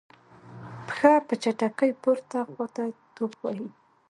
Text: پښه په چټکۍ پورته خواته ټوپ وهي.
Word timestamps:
پښه 0.87 1.13
په 1.27 1.33
چټکۍ 1.41 1.91
پورته 2.01 2.37
خواته 2.51 2.83
ټوپ 3.15 3.33
وهي. 3.43 3.67